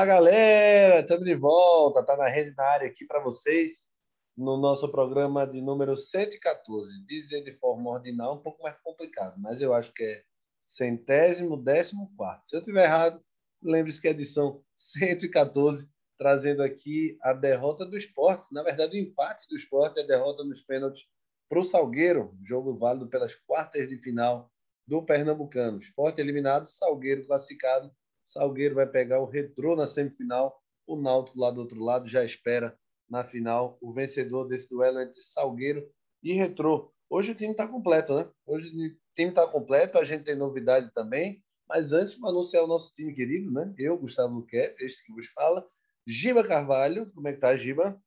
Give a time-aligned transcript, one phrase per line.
[0.00, 3.90] Fala galera, estamos de volta, tá na rede na área aqui para vocês
[4.34, 7.04] no nosso programa de número 114.
[7.04, 10.22] Dizer de forma ordinal é um pouco mais complicado, mas eu acho que é
[10.66, 12.48] centésimo, décimo quarto.
[12.48, 13.22] Se eu tiver errado,
[13.62, 19.46] lembre-se que é edição 114, trazendo aqui a derrota do esporte, na verdade o empate
[19.50, 21.10] do esporte, a derrota nos pênaltis
[21.46, 24.50] para o Salgueiro, jogo válido pelas quartas de final
[24.86, 25.78] do Pernambucano.
[25.78, 27.94] Esporte eliminado, Salgueiro classificado.
[28.30, 30.62] Salgueiro vai pegar o Retrô na semifinal.
[30.86, 35.20] O Náutico lá do outro lado já espera na final o vencedor desse duelo entre
[35.20, 35.84] Salgueiro
[36.22, 36.92] e Retrô.
[37.08, 38.30] Hoje o time está completo, né?
[38.46, 41.42] Hoje o time está completo, a gente tem novidade também.
[41.68, 43.74] Mas antes, vou anunciar o nosso time querido, né?
[43.76, 45.66] Eu, Gustavo Luquet, este que vos fala.
[46.06, 48.00] Giba Carvalho, como é que tá, Giba?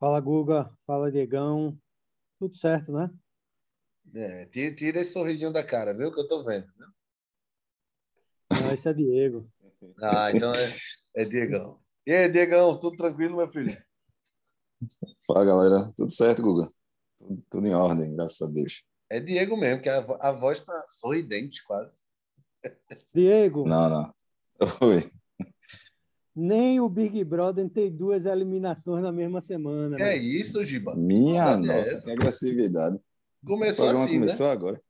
[0.00, 0.72] Fala, Guga.
[0.84, 1.78] Fala, Diegão.
[2.40, 3.10] Tudo certo, né?
[4.14, 6.12] É, tira, tira esse sorrisinho da cara, viu?
[6.12, 6.66] Que eu tô vendo.
[6.76, 6.86] Né?
[8.68, 9.48] Não, esse é Diego.
[10.02, 11.80] ah, então é, é Diegão.
[12.06, 13.74] E aí, Diegão, tudo tranquilo, meu filho?
[15.26, 15.92] Fala, galera.
[15.96, 16.68] Tudo certo, Guga?
[17.18, 18.84] Tudo, tudo em ordem, graças a Deus.
[19.10, 21.96] É Diego mesmo, que a, a voz tá sorridente quase.
[23.14, 23.66] Diego.
[23.66, 24.14] Não, não.
[24.86, 25.10] Oi.
[26.34, 29.96] Nem o Big Brother tem duas eliminações na mesma semana.
[29.96, 30.16] É né?
[30.16, 30.94] isso, Giba?
[30.94, 32.98] Minha nossa, é que agressividade.
[33.44, 34.52] Começou o programa assim, começou né?
[34.52, 34.82] agora.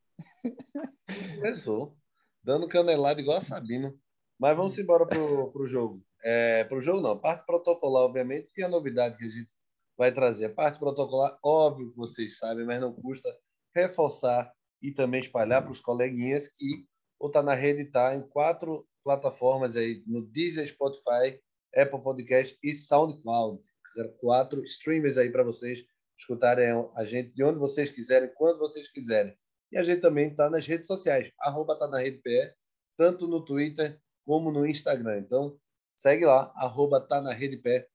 [1.41, 1.98] Começou.
[2.43, 3.97] Dando canelada igual a Sabino.
[4.39, 6.03] Mas vamos embora pro, pro jogo.
[6.23, 7.17] É, pro jogo não.
[7.19, 9.49] Parte protocolar, obviamente, e a novidade que a gente
[9.97, 10.45] vai trazer.
[10.45, 13.29] A parte protocolar, óbvio que vocês sabem, mas não custa
[13.75, 14.51] reforçar
[14.81, 16.85] e também espalhar para os coleguinhas que
[17.19, 21.37] o Tá na Rede está em quatro plataformas aí, no Deezer, Spotify,
[21.75, 23.61] Apple Podcast e SoundCloud.
[24.21, 25.83] Quatro streamers aí para vocês
[26.17, 29.35] escutarem a gente de onde vocês quiserem, quando vocês quiserem.
[29.71, 32.53] E a gente também está nas redes sociais, arroba tá na rede PE,
[32.97, 35.19] tanto no Twitter como no Instagram.
[35.19, 35.57] Então,
[35.95, 37.85] segue lá, arroba tá na rede PE,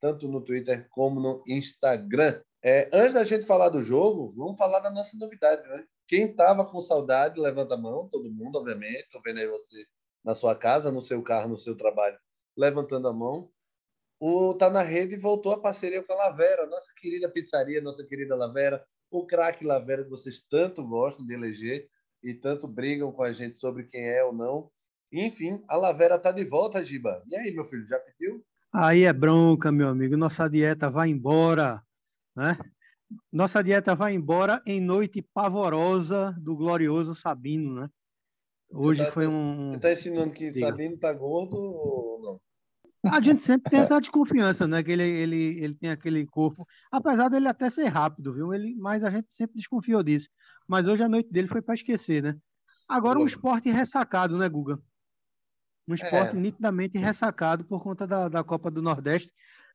[0.00, 2.40] tanto no Twitter como no Instagram.
[2.62, 5.84] É, antes da gente falar do jogo, vamos falar da nossa novidade, né?
[6.06, 9.02] Quem estava com saudade, levanta a mão, todo mundo, obviamente.
[9.02, 9.84] Estou vendo aí você
[10.22, 12.18] na sua casa, no seu carro, no seu trabalho,
[12.56, 13.50] levantando a mão
[14.18, 18.36] o Tá na Rede voltou a parceria com a Lavera, nossa querida pizzaria, nossa querida
[18.36, 21.88] Lavera, o craque Lavera que vocês tanto gostam de eleger
[22.22, 24.70] e tanto brigam com a gente sobre quem é ou não.
[25.12, 27.22] Enfim, a Lavera tá de volta, Giba.
[27.26, 28.44] E aí, meu filho, já pediu?
[28.72, 30.16] Aí é bronca, meu amigo.
[30.16, 31.80] Nossa dieta vai embora,
[32.34, 32.58] né?
[33.32, 37.88] Nossa dieta vai embora em noite pavorosa do glorioso Sabino, né?
[38.70, 39.70] Hoje tá, foi um.
[39.70, 40.66] Você está ensinando que Diga.
[40.66, 42.40] Sabino tá gordo ou não?
[43.10, 44.82] A gente sempre tem essa desconfiança, né?
[44.82, 48.54] Que ele, ele, ele tem aquele corpo, apesar dele até ser rápido, viu?
[48.54, 50.28] Ele, mas a gente sempre desconfiou disso.
[50.66, 52.36] Mas hoje a noite dele foi para esquecer, né?
[52.88, 54.78] Agora um esporte ressacado, né, Guga?
[55.86, 56.38] Um esporte é.
[56.38, 59.32] nitidamente ressacado por conta da, da Copa do Nordeste.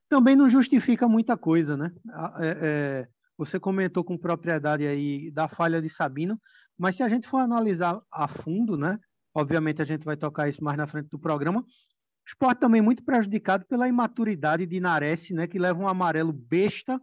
[0.08, 1.92] Também não justifica muita coisa, né?
[2.38, 3.08] É, é,
[3.38, 6.40] você comentou com propriedade aí da falha de Sabino,
[6.76, 8.98] mas se a gente for analisar a fundo, né?
[9.32, 11.64] Obviamente a gente vai tocar isso mais na frente do programa
[12.30, 17.00] esporte também muito prejudicado pela imaturidade de Nares, né, que leva um amarelo besta,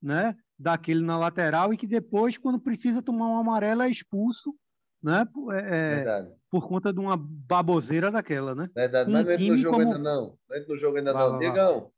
[0.00, 4.54] né, daquele na lateral e que depois, quando precisa tomar um amarelo, é expulso,
[5.02, 8.68] né, é, é por conta de uma baboseira daquela, né?
[8.74, 9.92] Verdade, um mas não entra no jogo como...
[9.92, 11.38] ainda não, não entra no jogo ainda não.
[11.38, 11.92] Digão,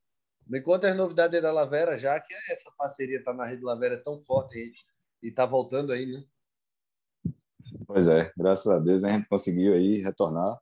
[0.47, 4.23] me conta as novidades da Lavera, já que essa parceria tá na rede Lavera tão
[4.23, 4.73] forte aí,
[5.23, 6.25] e tá voltando aí, né?
[7.87, 10.59] Pois é, graças a Deus a gente conseguiu aí retornar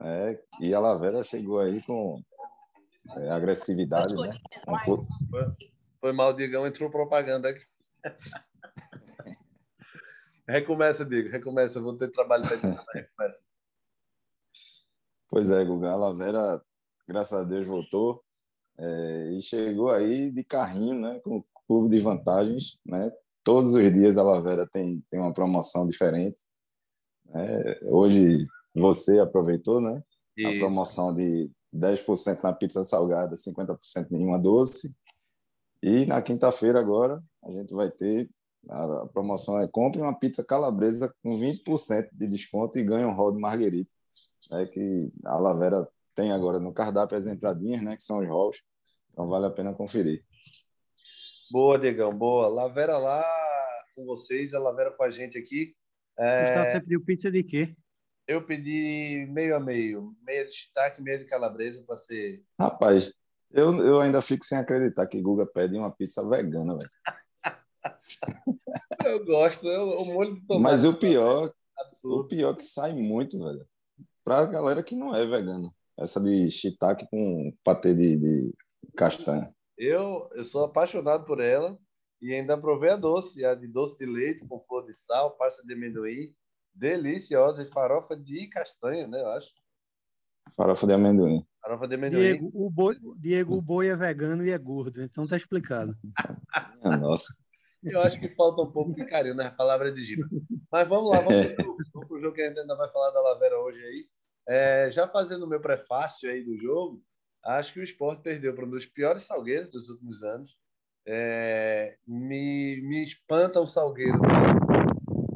[0.00, 2.22] é, e a Lavera chegou aí com
[3.16, 4.38] é, agressividade, né?
[4.84, 4.98] Foi,
[6.00, 7.64] foi mal, Digão, entrou propaganda aqui.
[10.46, 11.80] recomeça, Diego, recomeça.
[11.80, 12.56] Vou ter trabalho para
[12.94, 13.42] recomeça.
[15.28, 16.62] Pois é, Guga, a Lavera,
[17.06, 18.24] graças a Deus, voltou
[18.78, 21.20] é, e chegou aí de carrinho, né?
[21.20, 23.12] Com clube de vantagens, né?
[23.42, 26.40] Todos os dias a Lavera tem, tem uma promoção diferente.
[27.26, 27.78] Né?
[27.82, 30.02] Hoje você aproveitou, né?
[30.36, 30.48] Isso.
[30.48, 34.94] A promoção de 10% na pizza salgada, 50% em uma doce.
[35.82, 38.26] E na quinta-feira agora a gente vai ter
[38.68, 43.32] a promoção é compre uma pizza calabresa com 20% de desconto e ganhe um rol
[43.32, 43.92] de marguerita.
[44.52, 48.62] É que a Lavera tem agora no cardápio as entradinhas, né, que são os rolls.
[49.12, 50.24] Então vale a pena conferir.
[51.50, 52.48] Boa, Diegão, boa.
[52.48, 53.24] Lavera lá
[53.94, 55.74] com vocês, a Lavera com a gente aqui.
[56.18, 56.72] É...
[56.72, 57.74] Você pediu pizza de quê?
[58.28, 62.44] Eu pedi meio a meio, meia de shiitake, meia de calabresa para ser.
[62.60, 63.10] Rapaz,
[63.50, 66.90] eu, eu ainda fico sem acreditar que Guga pede uma pizza vegana, velho.
[69.06, 70.62] eu gosto, eu, o molho de tomate.
[70.62, 72.20] Mas o pior, absurdo.
[72.20, 73.66] o pior é que sai muito, velho.
[74.22, 75.72] Pra galera que não é vegana.
[75.98, 78.54] essa de shiitake com patê de, de
[78.94, 79.50] castanha.
[79.78, 81.78] Eu, eu sou apaixonado por ela
[82.20, 85.66] e ainda provei a doce, a de doce de leite com flor de sal, pasta
[85.66, 86.34] de amendoim,
[86.78, 89.50] deliciosa e farofa de castanha, né, eu acho.
[90.56, 91.44] Farofa de amendoim.
[91.60, 92.20] Farofa de amendoim.
[92.20, 95.96] Diego, o boi, Diego, o boi é vegano e é gordo, então tá explicado.
[97.00, 97.34] Nossa.
[97.82, 100.26] Eu acho que falta um pouco de carinho nas palavras de Giba.
[100.70, 101.54] Mas vamos lá, vamos
[101.92, 104.06] para o jogo que a gente ainda vai falar da Lavera hoje aí.
[104.48, 107.02] É, já fazendo o meu prefácio aí do jogo,
[107.44, 110.56] acho que o esporte perdeu para um dos piores salgueiros dos últimos anos.
[111.06, 114.18] É, me, me espanta um salgueiro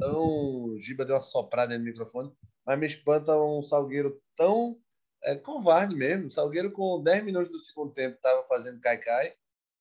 [0.03, 0.77] tão.
[0.79, 2.31] Giba deu uma soprada no microfone,
[2.65, 4.77] mas me espanta um salgueiro tão
[5.23, 6.31] é, covarde mesmo.
[6.31, 9.33] Salgueiro, com 10 minutos do segundo tempo, estava fazendo cai-cai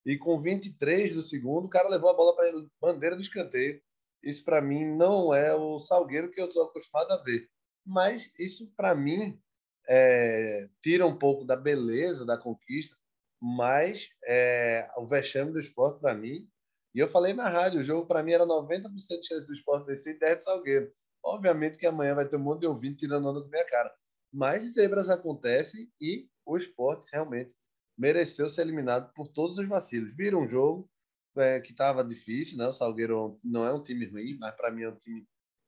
[0.04, 3.80] e com 23 do segundo, o cara levou a bola para a bandeira do escanteio.
[4.22, 7.48] Isso, para mim, não é o Salgueiro que eu estou acostumado a ver.
[7.84, 9.40] Mas isso, para mim,
[9.88, 12.96] é, tira um pouco da beleza da conquista,
[13.40, 16.48] mas é, o vexame do esporte, para mim,
[16.94, 19.86] e eu falei na rádio, o jogo para mim era 90% de chance do esporte
[19.86, 20.92] descer e 10 do Salgueiro.
[21.24, 23.92] Obviamente que amanhã vai ter um monte de ouvinte tirando onda da minha cara.
[24.32, 27.54] Mas zebras acontecem e o esporte realmente
[27.96, 30.14] mereceu ser eliminado por todos os vacilos.
[30.16, 30.90] Viram um jogo
[31.36, 32.66] é, que estava difícil, né?
[32.66, 35.26] O Salgueiro não é um time ruim, mas para mim é um time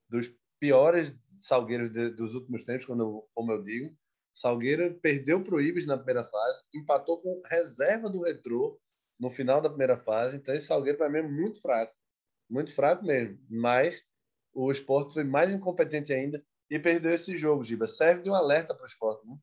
[0.09, 3.95] dos piores Salgueiros de, dos últimos tempos, quando eu, como eu digo.
[4.33, 8.81] Salgueiro perdeu para o Ibis na primeira fase, empatou com reserva do Retrô
[9.19, 10.37] no final da primeira fase.
[10.37, 11.95] Então, esse Salgueiro, para mim, é muito fraco.
[12.49, 13.39] Muito fraco mesmo.
[13.49, 14.03] Mas
[14.53, 17.87] o esporte foi mais incompetente ainda e perdeu esse jogo, Giba.
[17.87, 19.37] Serve de um alerta para o esporte, né?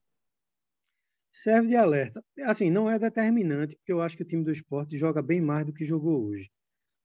[1.31, 2.23] serve de alerta.
[2.43, 5.65] Assim, não é determinante, porque eu acho que o time do esporte joga bem mais
[5.65, 6.51] do que jogou hoje.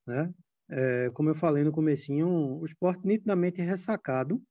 [0.07, 0.33] Né?
[0.69, 4.43] É, como eu falei no comecinho, o esporte nitidamente ressacado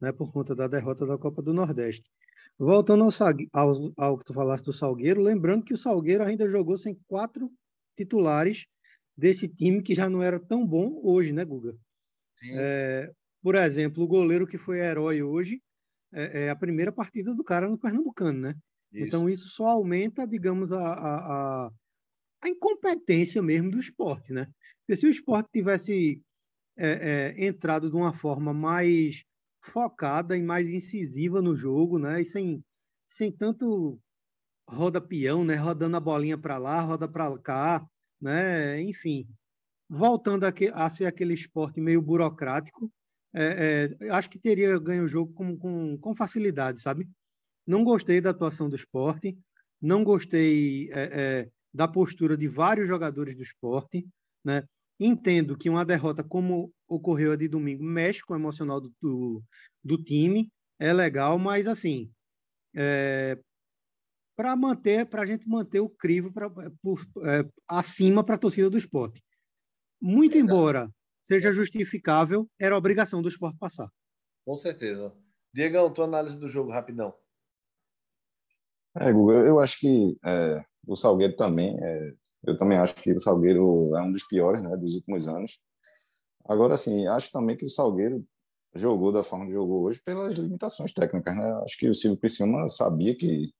[0.00, 2.10] né, por conta da derrota da Copa do Nordeste.
[2.56, 3.10] Voltando ao,
[3.52, 7.50] ao, ao que tu falaste do Salgueiro, lembrando que o Salgueiro ainda jogou sem quatro
[7.96, 8.66] titulares
[9.16, 11.76] desse time que já não era tão bom hoje, né, Guga?
[12.52, 13.10] É,
[13.42, 15.60] por exemplo, o goleiro que foi herói hoje
[16.12, 18.54] é, é, a primeira partida do cara no Pernambucano, né?
[18.92, 19.04] Isso.
[19.04, 21.70] Então, isso só aumenta, digamos, a, a,
[22.42, 24.46] a, incompetência mesmo do esporte, né?
[24.80, 26.22] Porque se o esporte tivesse
[26.76, 29.22] é, é, entrado de uma forma mais
[29.68, 32.20] focada e mais incisiva no jogo, né?
[32.20, 32.64] E sem,
[33.06, 33.98] sem tanto
[34.68, 35.54] roda peão, né?
[35.54, 37.86] Rodando a bolinha para lá, roda para cá,
[38.20, 38.80] né?
[38.82, 39.28] Enfim,
[39.88, 42.90] voltando a, que, a ser aquele esporte meio burocrático,
[43.34, 47.08] é, é, acho que teria ganho o jogo com, com, com facilidade, sabe?
[47.66, 49.38] Não gostei da atuação do esporte,
[49.80, 54.06] não gostei é, é, da postura de vários jogadores do esporte.
[54.44, 54.64] Né?
[54.98, 59.42] Entendo que uma derrota como ocorreu a de domingo mexe com o emocional do, do,
[59.84, 62.10] do time, é legal, mas assim,
[62.74, 63.38] é,
[64.36, 66.48] para manter, para a gente manter o crivo pra,
[66.82, 69.22] por, é, acima para a torcida do esporte.
[70.00, 70.90] Muito embora
[71.20, 73.90] seja justificável, era obrigação do esporte passar.
[74.46, 75.14] Com certeza.
[75.52, 77.14] Diegão, tua análise do jogo, rapidão.
[78.96, 82.14] É, Guga, eu acho que é, o Salgueiro também, é,
[82.46, 85.58] eu também acho que o Salgueiro é um dos piores né, dos últimos anos.
[86.44, 88.24] Agora, assim, acho também que o Salgueiro
[88.74, 91.52] jogou da forma que jogou hoje pelas limitações técnicas, né?
[91.64, 93.52] Acho que o Silvio Criciúma sabia que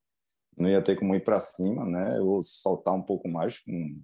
[0.57, 2.21] não ia ter como ir para cima, né?
[2.21, 4.01] Ou soltar um pouco mais com,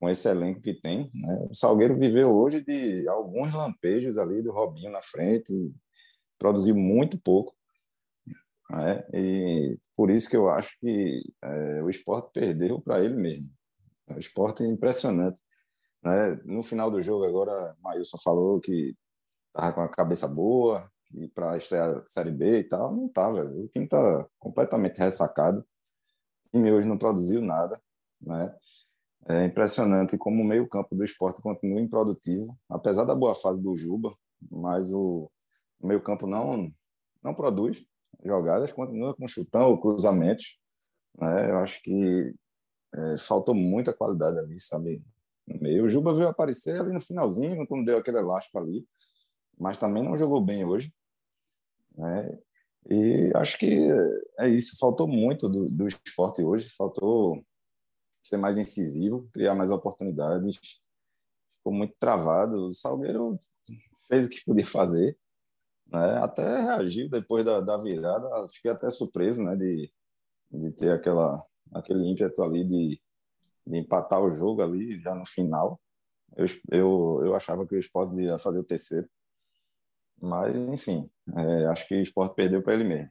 [0.00, 1.46] com esse elenco que tem, né?
[1.50, 5.52] O Salgueiro viveu hoje de alguns lampejos ali do Robinho na frente,
[6.38, 7.54] produziu muito pouco.
[8.70, 9.02] Né?
[9.14, 13.50] E por isso que eu acho que é, o esporte perdeu para ele mesmo.
[14.14, 15.40] O esporte é impressionante.
[16.02, 16.40] Né?
[16.44, 18.96] No final do jogo, agora, Maílson falou que
[19.48, 22.94] estava com a cabeça boa e para estrear a Série B e tal.
[22.94, 23.44] Não estava.
[23.44, 25.60] O time está completamente ressacado.
[26.46, 27.80] O time hoje não produziu nada.
[28.20, 28.54] Né?
[29.28, 34.14] É impressionante como o meio-campo do esporte continua improdutivo, apesar da boa fase do Juba,
[34.50, 35.30] mas o
[35.82, 36.72] meio-campo não,
[37.22, 37.84] não produz
[38.24, 40.58] jogadas, continua com chutão, cruzamentos.
[41.18, 41.50] Né?
[41.50, 42.34] Eu acho que
[42.94, 45.02] é, faltou muita qualidade ali, sabe?
[45.82, 48.86] O Juba veio aparecer ali no finalzinho, quando deu aquele elástico ali,
[49.58, 50.92] mas também não jogou bem hoje.
[51.96, 52.38] Né?
[52.90, 53.86] E acho que
[54.38, 54.76] é isso.
[54.78, 57.42] Faltou muito do, do esporte hoje, faltou
[58.22, 60.58] ser mais incisivo, criar mais oportunidades.
[61.58, 62.68] Ficou muito travado.
[62.68, 63.38] O Salgueiro
[64.06, 65.18] fez o que podia fazer,
[65.86, 66.18] né?
[66.18, 69.92] Até reagiu depois da, da virada, fiquei até surpreso, né, de,
[70.50, 73.00] de ter aquela aquele ímpeto ali de,
[73.66, 75.80] de empatar o jogo ali já no final.
[76.36, 79.08] Eu, eu, eu achava que o Sport ia fazer o terceiro,
[80.20, 83.10] mas enfim, é, acho que o Sport perdeu para ele mesmo.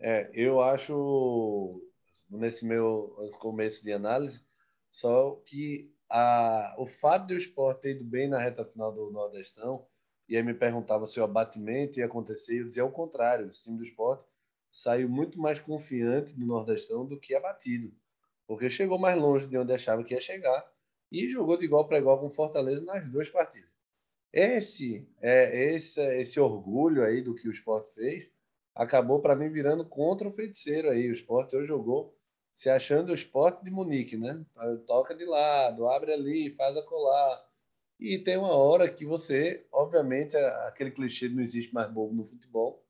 [0.00, 1.82] É, eu acho,
[2.30, 4.44] nesse meu começo de análise,
[4.88, 9.10] só que a, o fato de o esporte ter ido bem na reta final do
[9.10, 9.86] Nordestão,
[10.28, 13.76] e aí me perguntava se o abatimento ia acontecer, eu dizia o contrário, o time
[13.76, 14.24] do esporte
[14.70, 17.92] saiu muito mais confiante do Nordestão do que abatido,
[18.46, 20.70] porque chegou mais longe de onde achava que ia chegar
[21.10, 23.70] e jogou de igual para igual com Fortaleza nas duas partidas.
[24.32, 28.30] Esse, é, esse, esse orgulho aí do que o esporte fez
[28.74, 31.08] acabou para mim virando contra o feiticeiro aí.
[31.08, 32.14] O esporte hoje jogou
[32.52, 34.44] se achando o esporte de Munique, né?
[34.86, 37.44] Toca de lado, abre ali, faz a colar.
[37.98, 42.84] E tem uma hora que você, obviamente, aquele clichê não existe mais bobo no futebol,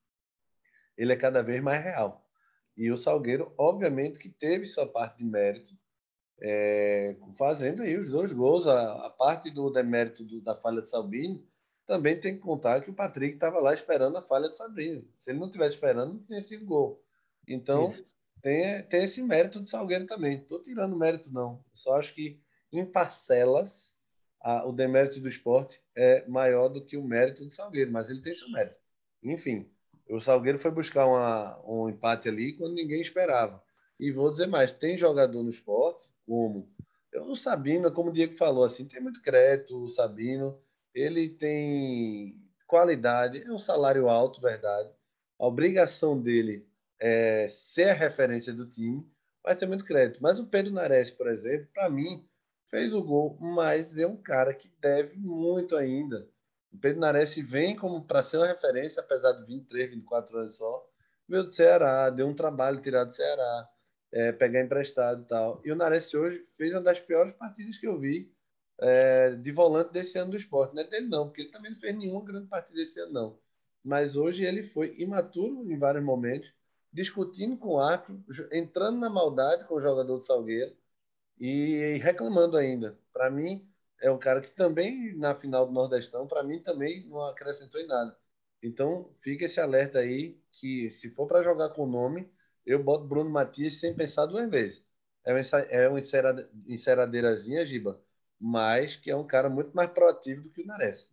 [0.98, 2.28] ele é cada vez mais real.
[2.76, 5.74] E o Salgueiro, obviamente, que teve sua parte de mérito,
[6.40, 8.66] é, fazendo aí os dois gols.
[8.66, 11.42] A, a parte do demérito do, da falha de Sabino
[11.86, 15.08] também tem que contar que o Patrick estava lá esperando a falha de Sabino.
[15.18, 17.02] Se ele não tivesse esperando, não tinha sido gol.
[17.46, 17.94] Então,
[18.42, 20.38] tem, tem esse mérito de Salgueiro também.
[20.38, 21.64] Estou tirando mérito, não.
[21.72, 22.40] Só acho que
[22.70, 23.96] em parcelas
[24.40, 28.20] a, o demérito do esporte é maior do que o mérito do Salgueiro, mas ele
[28.20, 28.76] tem seu mérito.
[29.22, 29.68] Enfim,
[30.10, 33.62] o Salgueiro foi buscar uma, um empate ali quando ninguém esperava.
[33.98, 36.70] E vou dizer mais: tem jogador no esporte, como
[37.14, 39.76] o Sabino, como o Diego falou, assim, tem muito crédito.
[39.76, 40.60] O Sabino,
[40.94, 42.36] ele tem
[42.66, 44.90] qualidade, é um salário alto, verdade.
[45.38, 46.66] A obrigação dele
[47.00, 49.06] é ser a referência do time,
[49.44, 50.20] mas tem muito crédito.
[50.22, 52.26] Mas o Pedro Nares, por exemplo, para mim,
[52.66, 56.28] fez o gol, mas é um cara que deve muito ainda.
[56.78, 60.88] O Pedro Nares vem como para ser uma referência, apesar de 23, 24 anos só.
[61.28, 63.68] Veio do Ceará, deu um trabalho tirado do Ceará,
[64.12, 65.60] é, pegar emprestado e tal.
[65.64, 68.32] E o Nares hoje fez uma das piores partidas que eu vi
[68.80, 70.72] é, de volante desse ano do esporte.
[70.72, 73.38] Não é dele, não, porque ele também não fez nenhuma grande partida esse ano, não.
[73.82, 76.54] Mas hoje ele foi imaturo em vários momentos,
[76.92, 80.76] discutindo com o árbitro, entrando na maldade com o jogador do Salgueiro
[81.40, 82.96] e reclamando ainda.
[83.12, 83.68] Para mim,
[84.00, 87.86] é um cara que também, na final do Nordestão, para mim também não acrescentou em
[87.86, 88.16] nada.
[88.62, 92.30] Então, fica esse alerta aí que se for para jogar com o nome,
[92.66, 94.84] eu boto Bruno Matias sem pensar duas vezes.
[95.24, 95.88] É uma, é
[96.66, 98.00] enceradeirazinha, Giba,
[98.40, 101.10] mas que é um cara muito mais proativo do que o Nares.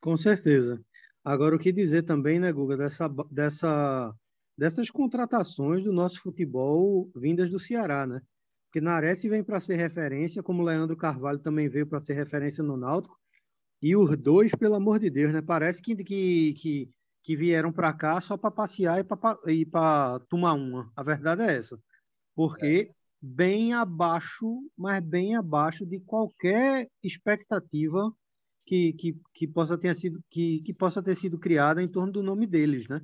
[0.00, 0.82] Com certeza.
[1.24, 4.14] Agora, o que dizer também, né, Guga, dessa, dessa,
[4.56, 8.20] dessas contratações do nosso futebol vindas do Ceará, né?
[8.74, 12.76] Porque Nares vem para ser referência, como Leandro Carvalho também veio para ser referência no
[12.76, 13.16] Náutico.
[13.80, 15.40] E os dois, pelo amor de Deus, né?
[15.40, 16.90] Parece que, que, que,
[17.22, 18.98] que vieram para cá só para passear
[19.46, 20.90] e para tomar uma.
[20.96, 21.78] A verdade é essa.
[22.34, 22.94] Porque é.
[23.22, 28.12] bem abaixo, mas bem abaixo de qualquer expectativa
[28.66, 32.24] que, que, que, possa, ter sido, que, que possa ter sido criada em torno do
[32.24, 33.00] nome deles, né?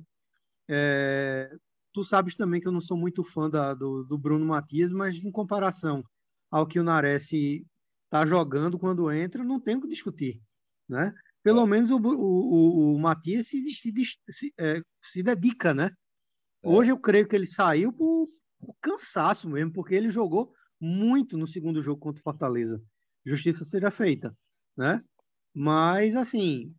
[0.67, 1.49] É,
[1.93, 5.15] tu sabes também que eu não sou muito fã da, do, do Bruno Matias, mas
[5.15, 6.03] em comparação
[6.49, 10.41] ao que o Nares está jogando quando entra, não tem o que discutir,
[10.87, 11.13] né?
[11.43, 11.67] Pelo é.
[11.67, 13.93] menos o, o, o, Matias se, se,
[14.29, 15.91] se, é, se dedica, né?
[16.63, 16.69] É.
[16.69, 18.29] Hoje eu creio que ele saiu por,
[18.59, 22.81] por, cansaço mesmo, porque ele jogou muito no segundo jogo contra o Fortaleza.
[23.25, 24.35] Justiça seja feita,
[24.77, 25.01] né?
[25.53, 26.73] Mas, assim,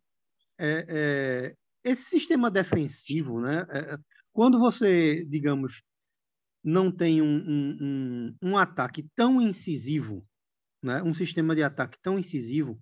[0.57, 3.65] é, é, esse sistema defensivo, né?
[3.69, 3.97] É,
[4.33, 5.81] quando você, digamos,
[6.63, 7.37] não tem um,
[7.81, 10.25] um, um, ataque tão incisivo,
[10.81, 11.03] né?
[11.03, 12.79] um sistema de ataque tão incisivo,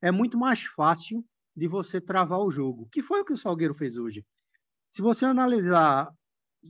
[0.00, 3.74] é muito mais fácil de você travar o jogo, que foi o que o Salgueiro
[3.74, 4.24] fez hoje.
[4.90, 6.10] Se você analisar,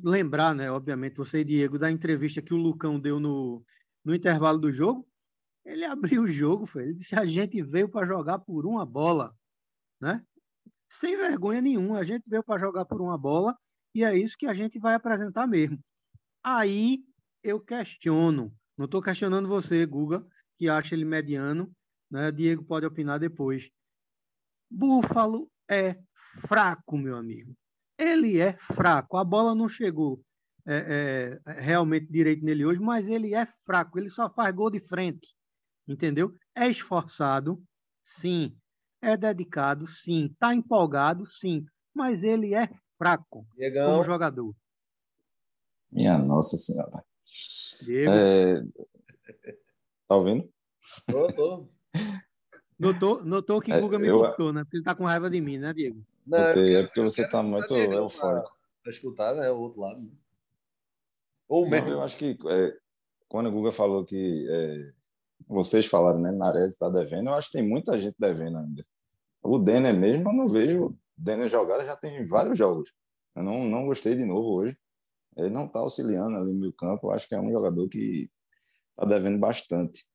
[0.03, 3.63] lembrar, né, obviamente, você e Diego, da entrevista que o Lucão deu no,
[4.05, 5.07] no intervalo do jogo,
[5.65, 5.85] ele
[6.17, 6.85] abriu o jogo, foi.
[6.85, 9.33] ele disse: a gente veio para jogar por uma bola,
[10.01, 10.25] né?
[10.91, 13.55] Sem vergonha nenhuma, a gente veio para jogar por uma bola
[13.99, 15.76] e é isso que a gente vai apresentar mesmo.
[16.40, 17.00] Aí
[17.43, 20.25] eu questiono, não estou questionando você, Guga,
[20.57, 21.69] que acha ele mediano,
[22.09, 22.31] né?
[22.31, 23.69] Diego pode opinar depois.
[24.71, 25.99] Búfalo é
[26.47, 27.52] fraco, meu amigo.
[27.99, 29.17] Ele é fraco.
[29.17, 30.23] A bola não chegou
[30.64, 33.99] é, é, realmente direito nele hoje, mas ele é fraco.
[33.99, 35.35] Ele só faz gol de frente,
[35.88, 36.33] entendeu?
[36.55, 37.61] É esforçado,
[38.00, 38.57] sim.
[39.02, 40.26] É dedicado, sim.
[40.26, 41.67] Está empolgado, sim.
[41.93, 43.93] Mas ele é fraco Diegão.
[43.93, 44.55] como jogador.
[45.90, 47.02] Minha Nossa Senhora.
[47.81, 48.11] Diego.
[48.11, 48.62] É...
[50.07, 50.50] Tá ouvindo?
[51.07, 51.69] Tô, tô.
[52.78, 54.19] Notou, notou que o é, Guga me eu...
[54.19, 54.62] botou, né?
[54.64, 56.00] Porque ele tá com raiva de mim, né, Diego?
[56.26, 58.50] Não, Botei, é porque você tá muito eufórico.
[58.83, 59.50] Para escutar, né?
[59.50, 60.00] O outro lado.
[60.00, 60.11] Né?
[61.49, 61.88] Ou mesmo.
[61.88, 62.76] eu acho que é,
[63.26, 64.93] quando o Guga falou que é,
[65.49, 66.31] vocês falaram, né?
[66.31, 68.87] Nares está devendo, eu acho que tem muita gente devendo ainda.
[69.43, 72.93] O Denner mesmo, eu não vejo Denner jogada já tem vários jogos.
[73.35, 74.77] Eu não, não gostei de novo hoje.
[75.37, 77.09] Ele não está auxiliando ali no meio campo.
[77.09, 78.31] Eu acho que é um jogador que
[78.91, 80.07] está devendo bastante.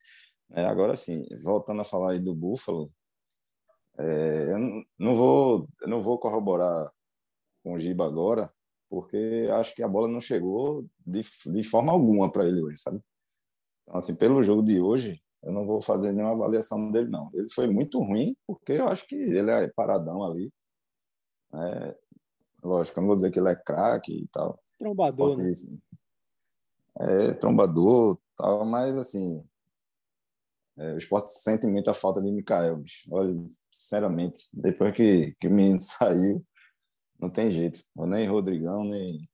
[0.52, 2.92] É, agora sim, voltando a falar aí do Buffalo,
[3.98, 6.92] é, eu não vou, eu não vou corroborar
[7.64, 8.52] com o Giba agora,
[8.90, 13.00] porque acho que a bola não chegou de, de forma alguma para ele hoje, sabe?
[13.84, 17.30] Então, assim, pelo jogo de hoje, eu não vou fazer nenhuma avaliação dele, não.
[17.34, 20.52] Ele foi muito ruim, porque eu acho que ele é paradão ali.
[21.54, 21.98] É,
[22.64, 24.60] lógico, eu não vou dizer que ele é craque e tal.
[24.80, 25.52] Trombador, né?
[27.00, 29.44] É, trombador, tal, mas assim,
[30.78, 33.08] é, o esporte sente muita falta de Mikael, bicho.
[33.12, 33.34] Olha,
[33.72, 36.44] sinceramente, depois que, que o menino saiu,
[37.20, 37.84] não tem jeito.
[37.96, 39.30] Nem Rodrigão, nem,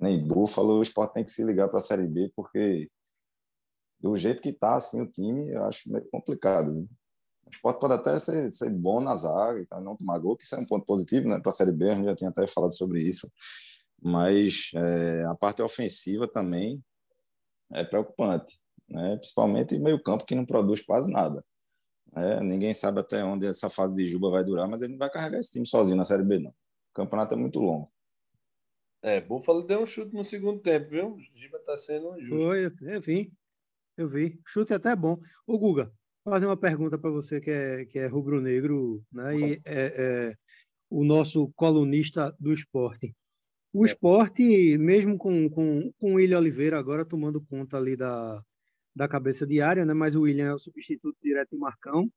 [0.00, 2.90] nem Búfalo, o esporte tem que se ligar para a Série B, porque
[4.00, 6.72] do jeito que está assim, o time, eu acho meio complicado.
[6.72, 6.88] Viu?
[7.46, 9.80] O esporte pode até ser, ser bom na zaga, tá?
[9.80, 11.38] não tomar gol, que isso é um ponto positivo né?
[11.40, 13.30] para a Série B, a gente já tinha até falado sobre isso.
[14.00, 16.82] Mas é, a parte ofensiva também
[17.72, 18.58] é preocupante,
[18.88, 19.16] né?
[19.16, 21.44] principalmente meio campo que não produz quase nada.
[22.14, 25.10] É, ninguém sabe até onde essa fase de Juba vai durar, mas ele não vai
[25.10, 26.50] carregar esse time sozinho na Série B, não.
[26.50, 27.90] O campeonato é muito longo.
[29.02, 31.16] É, Buffalo deu um chute no segundo tempo, viu?
[31.34, 32.44] Giba está sendo justo.
[32.44, 33.32] Foi, enfim.
[33.96, 34.40] Eu vi.
[34.46, 35.18] Chute até bom.
[35.46, 35.92] Ô, Guga,
[36.24, 39.36] fazer uma pergunta para você que é, que é rubro-negro, né?
[39.36, 40.34] E é, é,
[40.90, 43.14] o nosso colunista do esporte.
[43.72, 43.86] O é.
[43.86, 48.42] esporte, mesmo com, com, com o William Oliveira agora tomando conta ali da,
[48.94, 49.94] da cabeça de área, né?
[49.94, 52.10] Mas o William é o substituto direto do Marcão,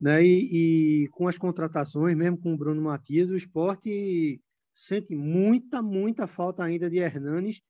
[0.00, 0.24] né?
[0.24, 4.40] E, e com as contratações, mesmo com o Bruno Matias, o esporte
[4.72, 7.60] sente muita, muita falta ainda de Hernanes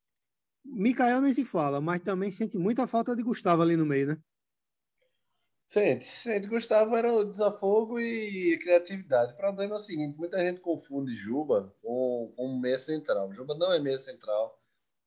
[0.65, 4.19] Micael nem se fala, mas também sente muita falta de Gustavo ali no meio, né?
[5.73, 6.49] Sente, sente.
[6.49, 9.33] Gustavo era o desafogo e criatividade.
[9.33, 13.33] O problema é o seguinte: muita gente confunde Juba com, com meia central.
[13.33, 14.61] Juba não é meia central.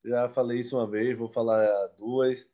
[0.04, 1.68] Já falei isso uma vez, vou falar
[2.00, 2.48] duas.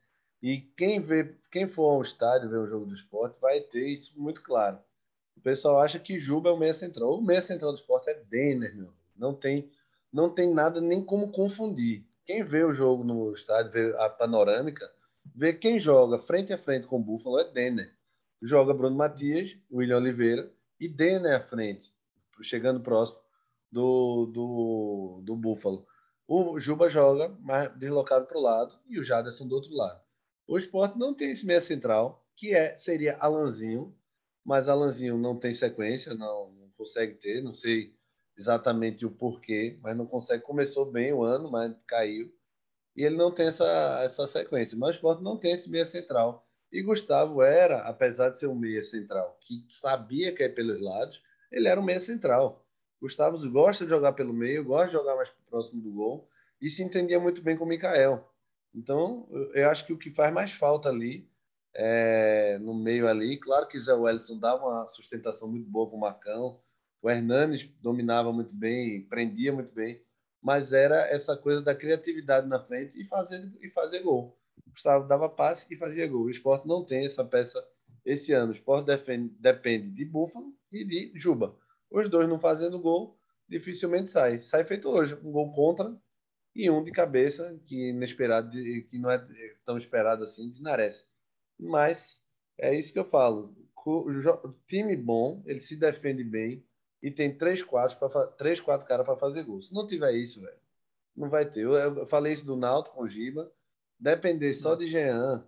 [0.43, 4.21] E quem vê, quem for ao estádio ver o jogo do esporte vai ter isso
[4.21, 4.77] muito claro.
[5.37, 7.17] O pessoal acha que Juba é o meia central.
[7.17, 8.93] O meia central do esporte é Denner, meu.
[9.15, 9.71] Não tem,
[10.11, 12.05] não tem nada nem como confundir.
[12.25, 14.91] Quem vê o jogo no estádio, vê a panorâmica,
[15.33, 18.00] vê quem joga frente a frente com o Buffalo é Denner.
[18.41, 21.93] Joga Bruno Matias, William Oliveira e Denner à frente,
[22.41, 23.19] chegando próximo
[23.71, 25.85] do, do, do Buffalo.
[26.27, 30.01] O Juba joga mais deslocado para o lado e o Jaderson do outro lado.
[30.47, 33.95] O esporte não tem esse meia central, que é seria Alanzinho,
[34.43, 37.95] mas Alanzinho não tem sequência, não, não consegue ter, não sei
[38.37, 40.43] exatamente o porquê, mas não consegue.
[40.43, 42.33] Começou bem o ano, mas caiu.
[42.95, 44.77] E ele não tem essa, essa sequência.
[44.77, 46.47] Mas o esporte não tem esse meia central.
[46.71, 51.21] E Gustavo era, apesar de ser um meia central, que sabia que é pelos lados,
[51.51, 52.65] ele era um meia central.
[53.01, 56.27] Gustavo gosta de jogar pelo meio, gosta de jogar mais próximo do gol
[56.61, 58.31] e se entendia muito bem com o Mikael.
[58.73, 61.29] Então, eu acho que o que faz mais falta ali,
[61.73, 65.99] é, no meio ali, claro que Zé Wellison dá uma sustentação muito boa com o
[65.99, 66.61] Marcão,
[67.01, 70.01] o Hernanes dominava muito bem, prendia muito bem,
[70.41, 74.37] mas era essa coisa da criatividade na frente e fazer, e fazer gol.
[74.71, 76.23] Gustavo dava passe e fazia gol.
[76.23, 77.63] O esporte não tem essa peça
[78.05, 78.51] esse ano.
[78.51, 81.55] O esporte defende, depende de Búfalo e de Juba.
[81.89, 84.39] Os dois não fazendo gol, dificilmente sai.
[84.39, 85.95] Sai feito hoje, um gol contra
[86.55, 89.25] e um de cabeça, que inesperado, que não é
[89.65, 91.07] tão esperado assim, de Nares.
[91.59, 92.21] Mas
[92.57, 93.55] é isso que eu falo.
[93.85, 96.63] O time bom, ele se defende bem,
[97.01, 99.61] e tem três, quatro, pra, três quatro caras para fazer gol.
[99.61, 100.59] Se não tiver isso, velho,
[101.15, 101.61] não vai ter.
[101.61, 103.51] Eu, eu falei isso do Náutico com o Giba.
[104.01, 105.45] Depender só de Jean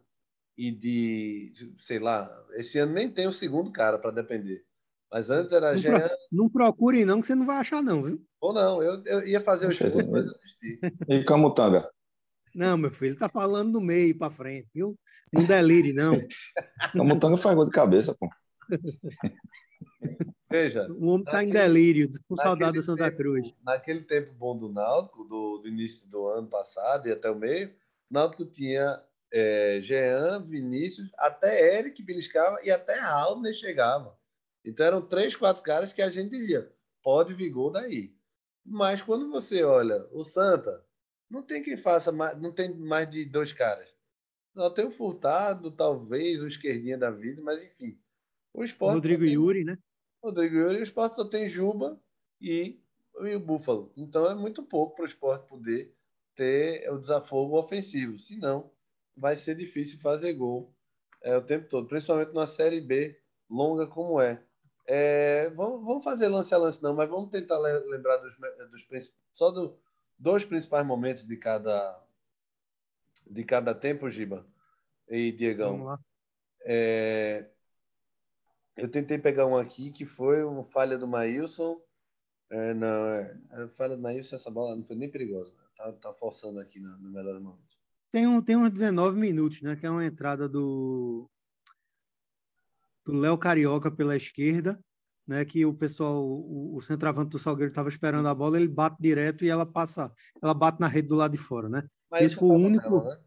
[0.56, 4.64] e de, sei lá, esse ano nem tem o segundo cara para depender.
[5.12, 6.00] Mas antes era não Jean.
[6.00, 8.24] Pro, não procure, não, que você não vai achar, não, viu?
[8.40, 10.34] Ou não, eu, eu ia fazer o estudo, mas eu.
[11.10, 11.90] E Camutanga?
[12.54, 14.96] Não, meu filho, tá falando no meio para frente, viu?
[15.34, 16.12] Não delire, não.
[16.94, 18.30] Camutanga faz gol de cabeça, pô.
[20.52, 23.52] Veja, o homem está em delírio, com saudade do Santa tempo, Cruz.
[23.64, 27.74] Naquele tempo bom do Náutico, do, do, início do ano passado e até o meio,
[28.14, 34.16] o Náutico tinha é, Jean, Vinícius, até Eric beliscava e até Raul chegava.
[34.64, 36.72] Então eram três, quatro caras que a gente dizia,
[37.02, 38.16] pode vir gol daí.
[38.64, 40.86] Mas quando você olha o Santa,
[41.28, 43.90] não tem quem faça mais, não tem mais de dois caras.
[44.56, 48.00] Só tem o Furtado, talvez, o esquerdinha da vida, mas enfim.
[48.54, 49.34] O esporte Rodrigo tem...
[49.34, 49.76] Yuri, né?
[50.24, 52.00] Rodrigo Yuri, o esporte só tem Juba
[52.40, 52.80] e,
[53.22, 53.92] e o Búfalo.
[53.98, 55.92] Então é muito pouco para o esporte poder
[56.36, 58.18] ter o desafogo ofensivo.
[58.18, 58.72] Senão,
[59.16, 60.74] vai ser difícil fazer gol
[61.22, 63.20] é, o tempo todo, principalmente numa Série B
[63.50, 64.44] longa como é.
[64.86, 68.36] é vamos, vamos fazer lance a lance, não, mas vamos tentar lembrar dos,
[68.72, 69.80] dos só do,
[70.18, 72.02] dois principais momentos de cada
[73.26, 74.46] de cada tempo, Giba
[75.08, 75.72] e Diegão.
[75.72, 76.00] Vamos lá.
[76.66, 77.50] É,
[78.76, 81.82] eu tentei pegar um aqui que foi uma falha do Maílson.
[82.50, 85.54] É, não, é, a falha do Maílson, essa bola não foi nem perigosa.
[85.76, 87.74] Tá, tá forçando aqui no, no melhor momento.
[88.12, 89.76] Tem, um, tem uns 19 minutos, né?
[89.76, 91.30] Que é uma entrada do
[93.06, 94.80] do Léo Carioca pela esquerda,
[95.28, 95.44] né?
[95.44, 99.44] Que o pessoal, o, o centroavante do Salgueiro estava esperando a bola, ele bate direto
[99.44, 101.84] e ela passa, ela bate na rede do lado de fora, né?
[102.10, 102.90] Mas Esse foi o único.
[102.90, 103.22] Nela, né?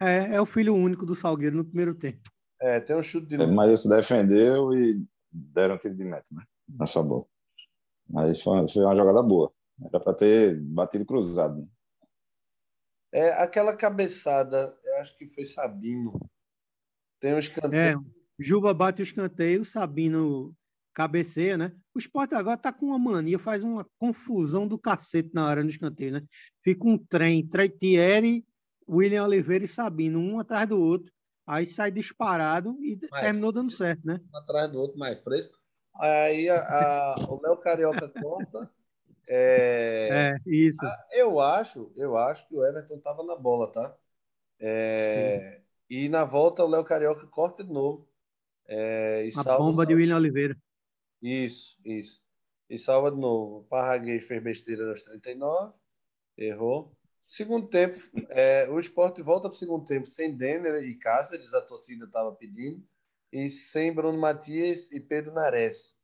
[0.00, 2.30] É, é o filho único do Salgueiro no primeiro tempo.
[2.60, 6.28] É, tem um chute de É, Mas isso defendeu e deram um tiro de meta,
[6.32, 6.44] né?
[6.68, 7.24] Nessa bola.
[8.08, 9.52] Mas foi, foi uma jogada boa.
[9.84, 11.60] Era para ter batido cruzado.
[11.60, 11.66] Né?
[13.12, 16.20] É, aquela cabeçada, eu acho que foi Sabino.
[17.20, 18.04] Tem um É, escanteio.
[18.38, 20.54] Juba bate o escanteio, Sabino
[20.94, 21.72] cabeceia, né?
[21.94, 25.70] O Sport agora tá com uma mania, faz uma confusão do cacete na hora no
[25.70, 26.22] escanteio, né?
[26.62, 28.44] Fica um trem, Tre- Thierry,
[28.88, 31.12] William Oliveira e Sabino, um atrás do outro.
[31.46, 34.20] Aí sai disparado e Mas- terminou dando certo, né?
[34.32, 35.56] um atrás do outro mais fresco.
[36.00, 38.70] Aí a- a- o Léo Carioca corta.
[39.28, 40.86] É, É, isso.
[41.12, 43.96] eu acho, eu acho que o Everton estava na bola, tá?
[44.60, 48.08] É, e na volta o Léo Carioca corta de novo.
[48.66, 50.54] É, e a salva o bomba de Sal- William Oliveira.
[51.22, 52.22] Isso, isso.
[52.68, 53.64] E salva de novo.
[53.68, 55.74] Parraguês fez besteira aos 39,
[56.36, 56.96] errou.
[57.26, 57.98] Segundo tempo,
[58.30, 62.32] é, o esporte volta para o segundo tempo sem Denner e Cáceres, a torcida estava
[62.34, 62.82] pedindo,
[63.32, 65.97] e sem Bruno Matias e Pedro Nares.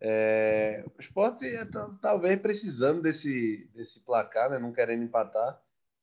[0.00, 5.54] É, o esporte é, ta- talvez precisando desse, desse placar, né, não querendo empatar.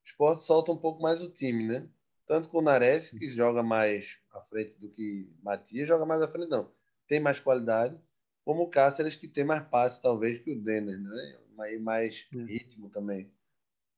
[0.04, 1.88] O esporte solta um pouco mais o time, né?
[2.26, 6.28] Tanto com o Nares, que joga mais à frente do que Matias, joga mais à
[6.28, 6.72] frente, não.
[7.08, 7.96] Tem mais qualidade
[8.44, 11.38] como o Cáceres, que tem mais passe, talvez, que o Denner, né?
[11.72, 12.38] E mais É.
[12.44, 13.32] ritmo também.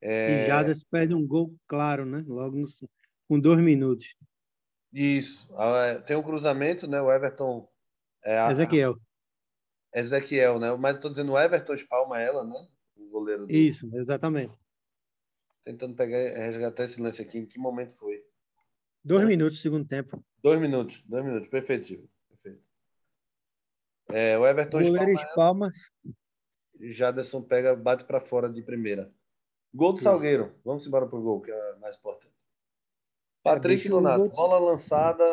[0.00, 2.24] E Jadas perde um gol claro, né?
[2.26, 2.82] Logo nos-
[3.28, 4.14] com dois minutos.
[4.92, 5.48] Isso.
[5.54, 7.00] Ah, Tem um cruzamento, né?
[7.00, 7.68] O Everton.
[8.24, 8.96] É, a- Ezequiel.
[9.94, 10.74] Ezequiel, né?
[10.76, 12.68] Mas estou dizendo o Everton espalma ela, né?
[12.96, 13.52] O goleiro do...
[13.52, 14.54] Isso, exatamente.
[15.64, 17.38] Tentando pegar, resgatar esse lance aqui.
[17.38, 18.22] Em que momento foi?
[19.04, 20.22] Dois minutos, segundo tempo.
[20.42, 21.02] Dois minutos.
[21.06, 21.48] Dois minutos.
[21.48, 22.10] Perfeito, Gil.
[22.28, 22.68] Perfeito.
[24.10, 26.14] É, o Everton Goleiro espalma espalma.
[26.80, 29.12] Jaderson pega, bate para fora de primeira.
[29.74, 30.04] Gol do Isso.
[30.04, 30.54] Salgueiro.
[30.64, 32.32] Vamos embora pro gol, que é mais importante.
[33.42, 35.24] Patrick bicho, Donato, o gol do- bola lançada.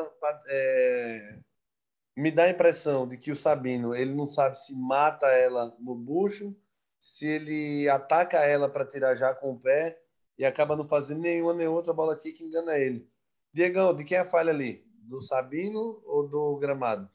[0.47, 1.39] é,
[2.17, 5.93] Me dá a impressão de que o Sabino ele não sabe se mata ela no
[5.93, 6.55] bucho,
[6.97, 9.99] se ele ataca ela para tirar já com o pé
[10.37, 13.09] e acaba não fazendo nenhuma nem outra bola aqui que engana ele.
[13.53, 14.85] Diegão, de quem é a falha ali?
[15.03, 17.09] Do Sabino ou do gramado?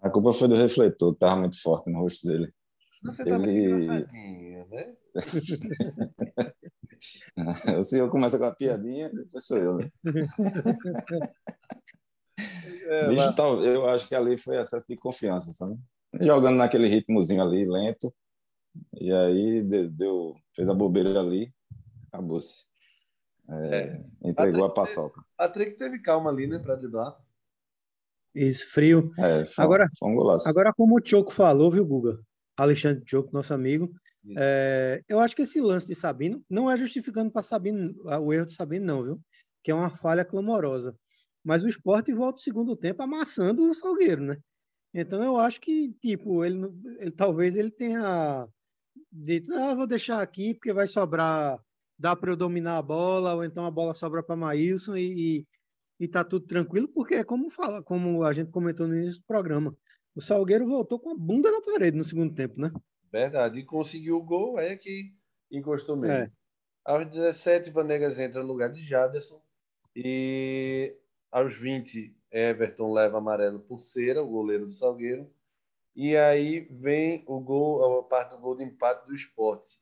[0.00, 2.52] A culpa foi do refletor, que estava muito forte no rosto dele.
[3.02, 4.96] Você tá muito Ele- engraçadinho, né?
[7.78, 9.76] O senhor começa com a piadinha, depois sou eu.
[9.76, 9.88] Né?
[12.90, 15.76] É, Bicho, tal- eu acho que ali foi excesso de confiança, sabe?
[16.20, 18.12] Jogando naquele ritmozinho ali, lento.
[18.94, 21.52] E aí de- deu, fez a bobeira ali,
[22.10, 22.68] acabou-se.
[23.50, 25.22] É, entregou a paçoca.
[25.36, 27.16] Patrick teve calma ali, né, para driblar.
[28.34, 29.12] Isso, frio.
[29.18, 30.48] É, foi, Agora- foi um golaço.
[30.48, 32.20] Agora, como o Choco falou, viu, Guga?
[32.56, 33.90] Alexandre Choco, nosso amigo.
[34.36, 38.46] É, eu acho que esse lance de Sabino não é justificando para Sabino o erro
[38.46, 39.20] de Sabino, não, viu?
[39.64, 40.94] Que é uma falha clamorosa.
[41.48, 44.36] Mas o esporte volta o segundo tempo amassando o Salgueiro, né?
[44.92, 46.58] Então eu acho que, tipo, ele,
[46.98, 48.46] ele talvez ele tenha
[49.10, 51.58] dito, ah, vou deixar aqui porque vai sobrar,
[51.98, 55.46] dá para eu dominar a bola, ou então a bola sobra para Maílson e, e,
[56.00, 59.26] e tá tudo tranquilo, porque é como fala, como a gente comentou no início do
[59.26, 59.74] programa,
[60.14, 62.70] o Salgueiro voltou com a bunda na parede no segundo tempo, né?
[63.10, 63.58] Verdade.
[63.58, 65.14] E conseguiu o gol, é que
[65.50, 66.14] encostou mesmo.
[66.14, 66.30] É.
[66.84, 69.40] Aos 17, Vanegas entra no lugar de Jaderson.
[69.96, 70.94] E
[71.30, 75.30] aos 20, Everton leva amarelo por cera, o goleiro do Salgueiro.
[75.94, 79.80] E aí vem o gol, a parte do gol de empate do esporte.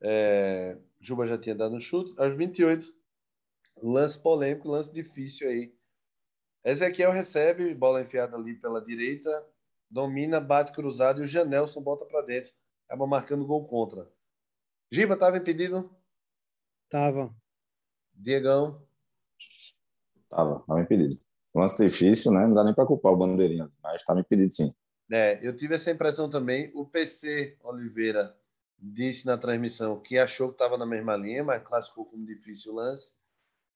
[0.00, 2.14] É, Juba já tinha dado um chute.
[2.18, 2.86] Aos 28,
[3.82, 5.74] lance polêmico, lance difícil aí.
[6.64, 9.30] Ezequiel recebe, bola enfiada ali pela direita,
[9.90, 12.52] domina, bate cruzado e o Janelson bota para dentro.
[12.86, 14.10] Acaba marcando gol contra.
[14.90, 15.90] Giba estava impedido?
[16.88, 17.34] Tava.
[18.14, 18.86] Diegão.
[20.32, 21.20] Tava, tava impedido.
[21.54, 22.46] Lance difícil, né?
[22.46, 24.74] Não dá nem para culpar o bandeirinha, mas estava impedido sim.
[25.10, 26.70] É, eu tive essa impressão também.
[26.74, 28.34] O PC Oliveira
[28.78, 32.76] disse na transmissão que achou que estava na mesma linha, mas classificou como difícil o
[32.76, 33.14] lance.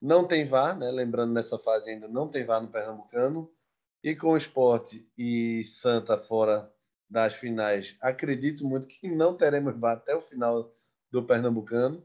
[0.00, 0.90] Não tem VAR, né?
[0.90, 3.50] Lembrando nessa fase ainda não tem VAR no Pernambucano.
[4.02, 6.72] E com o esporte e Santa fora
[7.08, 10.72] das finais, acredito muito que não teremos VAR até o final
[11.10, 12.02] do Pernambucano,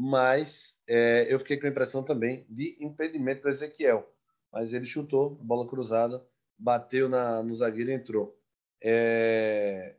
[0.00, 4.08] mas é, eu fiquei com a impressão também de impedimento do Ezequiel.
[4.52, 6.24] Mas ele chutou, bola cruzada,
[6.56, 8.38] bateu na, no zagueiro e entrou.
[8.80, 9.96] É,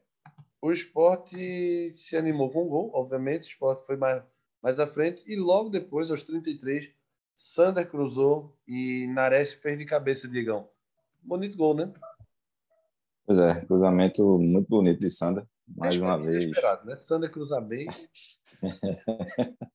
[0.62, 4.24] o esporte se animou com o gol, obviamente, o esporte foi mais,
[4.64, 6.90] mais à frente, e logo depois, aos 33,
[7.36, 10.70] Sander cruzou e Nares fez de cabeça, Digão.
[11.22, 11.92] Bonito gol, né?
[13.26, 16.52] Pois é, cruzamento muito bonito de Sander, mais uma vez.
[16.86, 16.98] Né?
[17.02, 17.88] Sander cruzar bem.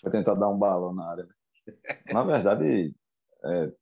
[0.00, 1.28] Foi tentar dar um balão na área.
[2.12, 2.94] Na verdade,
[3.44, 3.72] é,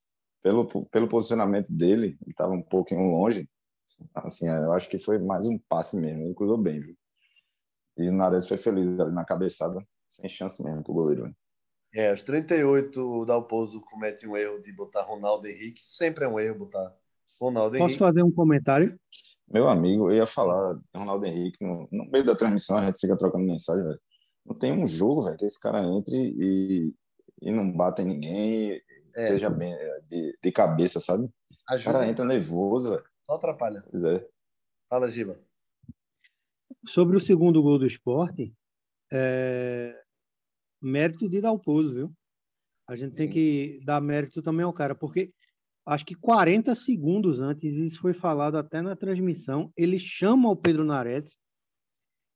[0.43, 3.49] pelo, pelo posicionamento dele, ele estava um pouquinho longe.
[4.15, 6.23] Assim, eu acho que foi mais um passe mesmo.
[6.23, 6.97] Ele cruzou bem, viu?
[7.99, 11.25] E o Nares foi feliz ali na cabeçada, sem chance mesmo pro goleiro.
[11.25, 11.35] Viu?
[11.95, 15.81] É, aos 38, o Dalpozo comete um erro de botar Ronaldo Henrique.
[15.83, 16.93] Sempre é um erro botar
[17.41, 17.93] Ronaldo Henrique.
[17.93, 18.99] Posso fazer um comentário?
[19.49, 21.63] Meu amigo, eu ia falar Ronaldo Henrique.
[21.63, 24.01] No, no meio da transmissão, a gente fica trocando mensagem, velho.
[24.45, 26.95] Não tem um jogo, velho, que esse cara entre e,
[27.41, 28.73] e não bate em ninguém,
[29.15, 29.25] é.
[29.25, 31.29] esteja bem é, de, de cabeça, sabe?
[31.69, 31.91] Ajuda.
[31.91, 33.05] O cara entra nervoso, velho.
[33.27, 33.83] Só atrapalha.
[33.91, 34.27] Pois é.
[34.89, 35.39] Fala, Giba.
[36.87, 38.55] Sobre o segundo gol do esporte,
[39.13, 39.99] é
[40.83, 42.13] mérito de Dalpozo, viu?
[42.87, 45.33] A gente tem que dar mérito também ao cara, porque
[45.87, 50.85] acho que 40 segundos antes, isso foi falado até na transmissão, ele chama o Pedro
[50.85, 51.37] Nares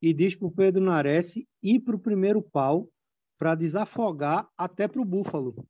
[0.03, 2.89] e diz para o Pedro Nares ir para o primeiro pau
[3.39, 5.67] para desafogar até para o Búfalo.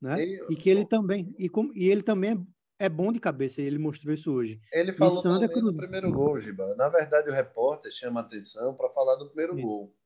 [0.00, 0.24] Né?
[0.24, 2.46] E, e que ele também e, com, e ele também
[2.78, 4.60] é bom de cabeça, ele mostrou isso hoje.
[4.72, 5.64] Ele falou também Cruz...
[5.64, 6.74] do primeiro gol, Giba.
[6.74, 9.62] Na verdade, o repórter chama atenção para falar do primeiro Sim.
[9.62, 9.96] gol.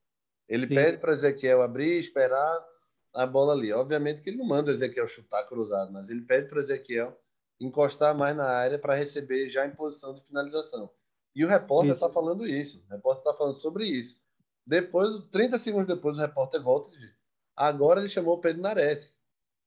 [0.47, 0.75] Ele Sim.
[0.75, 2.65] pede para Ezequiel abrir, esperar
[3.13, 3.71] a bola ali.
[3.71, 7.19] Obviamente que ele não manda o Ezequiel chutar cruzado, mas ele pede para Ezequiel
[7.59, 10.89] encostar mais na área para receber já em posição de finalização.
[11.35, 12.83] E o repórter está falando isso.
[12.87, 14.21] O repórter está falando sobre isso.
[14.65, 17.13] Depois, 30 segundos depois, o repórter volta e diz:
[17.55, 19.19] agora ele chamou o Pedro Nares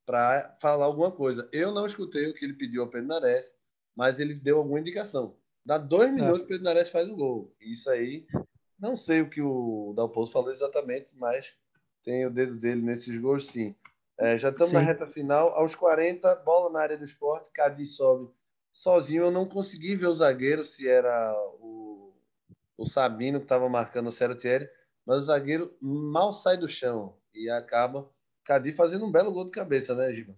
[0.05, 1.49] para falar alguma coisa.
[1.53, 3.57] Eu não escutei o que ele pediu ao Pedro Nares,
[3.97, 5.37] mas ele deu alguma indicação.
[5.65, 6.13] Dá dois é.
[6.13, 7.55] minutos, o Pedro Nares faz o gol.
[7.61, 8.27] Isso aí
[8.79, 11.55] não sei o que o Dalpozo falou exatamente, mas
[12.05, 13.75] tem o dedo dele nesses gols, sim.
[14.19, 14.75] É, já estamos sim.
[14.75, 15.49] na reta final.
[15.55, 18.31] Aos 40, bola na área do esporte, Cadiz sobe
[18.73, 19.25] sozinho.
[19.25, 22.13] Eu não consegui ver o zagueiro, se era o,
[22.77, 24.69] o Sabino que estava marcando o Seratieri,
[25.05, 28.09] mas o zagueiro mal sai do chão e acaba
[28.45, 30.37] Cadiz fazendo um belo gol de cabeça, né, Giba?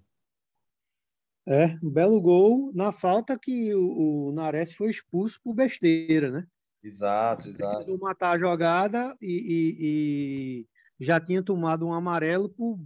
[1.49, 6.47] É, um belo gol na falta que o, o Nares foi expulso por besteira, né?
[6.83, 7.75] Exato, exato.
[7.75, 10.67] Precisou matar a jogada e, e, e,
[10.99, 12.79] já tinha tomado um amarelo por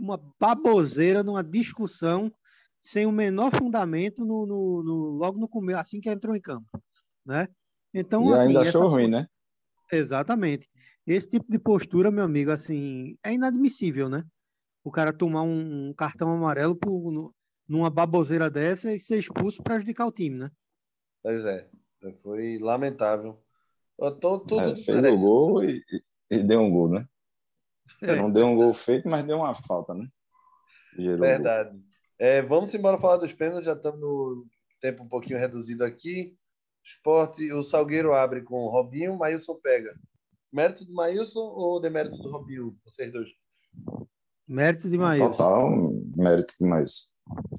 [0.00, 2.32] uma baboseira numa discussão
[2.80, 6.66] sem o menor fundamento no, no, no logo no começo, assim que entrou em campo,
[7.24, 7.48] né?
[7.94, 8.90] Então, e assim, ainda achou essa...
[8.90, 9.26] ruim, né?
[9.92, 10.68] Exatamente.
[11.06, 14.24] Esse tipo de postura, meu amigo, assim, é inadmissível, né?
[14.82, 17.32] O cara tomar um, um cartão amarelo por
[17.68, 20.50] numa baboseira dessa e ser expulso para prejudicar o time, né?
[21.22, 21.68] Pois é.
[22.22, 23.40] Foi lamentável.
[24.20, 25.80] Tô, tudo é, fez o gol e,
[26.30, 27.06] e, deu um gol, né?
[28.00, 28.16] É.
[28.16, 30.06] Não deu um gol feito, mas deu uma falta, né?
[30.96, 31.78] Gerou Verdade.
[32.18, 34.46] É, vamos embora falar dos pênaltis, já estamos no
[34.80, 36.36] tempo um pouquinho reduzido aqui.
[36.84, 39.94] Esporte, o Salgueiro abre com o Robinho, Maílson pega.
[40.52, 42.76] Mérito do Maílson ou demérito do Robinho?
[42.84, 43.28] Vocês dois.
[44.46, 45.30] Mérito de Maílson.
[45.30, 45.70] Total
[46.16, 47.08] mérito de Maílson.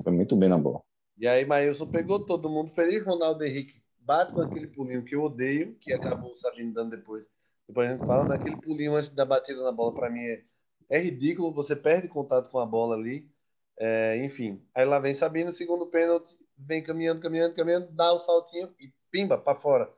[0.04, 0.82] Foi muito bem na bola.
[1.18, 3.04] E aí, Maílson pegou todo mundo feliz.
[3.04, 7.26] Ronaldo Henrique bate com aquele pulinho que eu odeio, que acabou o Sabino dando depois.
[7.68, 10.44] Depois a gente fala, naquele pulinho antes da batida na bola, para mim é,
[10.90, 11.54] é ridículo.
[11.54, 13.30] Você perde contato com a bola ali.
[13.78, 18.74] É, enfim, aí lá vem Sabino, segundo pênalti, vem caminhando, caminhando, caminhando, dá o saltinho
[18.80, 19.92] e pimba, para fora.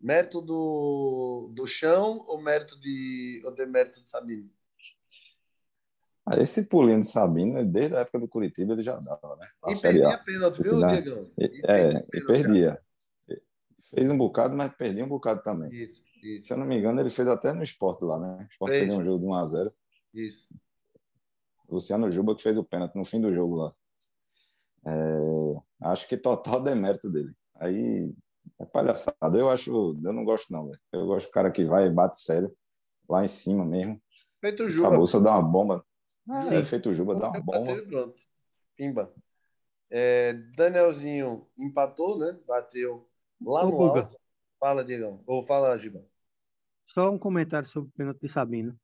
[0.00, 4.48] Mérito do, do chão ou mérito de ou demérito de Sabino?
[6.24, 9.48] Ah, esse pulinho de Sabino, desde a época do Curitiba, ele já dava, né?
[9.64, 11.32] A e perdia pênalti, viu, Diego?
[11.38, 12.80] É, e perdia.
[13.90, 15.74] Fez um bocado, mas perdeu um bocado também.
[15.74, 16.48] Isso, isso.
[16.48, 18.38] Se eu não me engano, ele fez até no esporte lá, né?
[18.40, 19.72] O esporte perdeu um jogo de 1x0.
[20.14, 20.48] Isso.
[21.68, 23.74] Luciano Juba que fez o pênalti no fim do jogo lá.
[24.86, 27.32] É, acho que total demérito dele.
[27.56, 28.12] Aí
[28.58, 29.38] é palhaçada.
[29.38, 30.80] Eu acho, eu não gosto não, véio.
[30.92, 32.54] Eu gosto do cara que vai e bate sério
[33.08, 34.00] lá em cima mesmo.
[34.40, 34.88] Feito o Juba.
[34.88, 35.84] Acabou, só dá uma bomba.
[36.28, 37.82] Ah, é, feito o Juba, dá uma bomba.
[37.82, 38.20] Pronto.
[38.76, 39.12] Pimba.
[39.90, 42.38] É, Danielzinho empatou, né?
[42.46, 44.16] Bateu Lá no alto.
[44.58, 45.22] Fala, Diegão.
[45.26, 46.04] Ou fala, Giba.
[46.92, 48.76] Só um comentário sobre o pênalti de Sabino.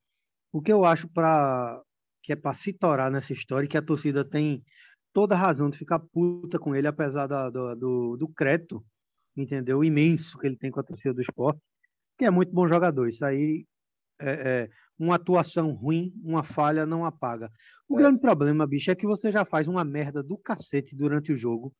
[0.52, 1.82] O que eu acho para
[2.22, 4.64] que é para se torar nessa história que a torcida tem
[5.12, 8.84] toda a razão de ficar puta com ele, apesar da, do, do, do crédito,
[9.36, 9.84] entendeu?
[9.84, 11.60] Imenso que ele tem com a torcida do esporte,
[12.18, 13.08] que é muito bom jogador.
[13.08, 13.66] Isso aí
[14.20, 17.50] é, é, uma atuação ruim, uma falha não apaga.
[17.88, 17.98] O É.
[17.98, 21.72] grande problema, bicho, é que você já faz uma merda do cacete durante o jogo.